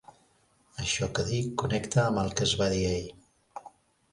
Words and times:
Això 0.83 1.09
que 1.19 1.25
dic 1.27 1.51
connecta 1.63 2.01
amb 2.07 2.23
el 2.23 2.33
que 2.39 2.43
es 2.47 2.55
va 2.63 2.71
dir 2.73 2.81
ahir. 2.89 3.07